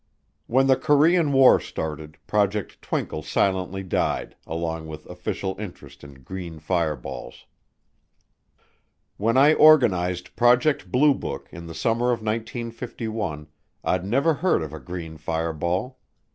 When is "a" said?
14.73-14.79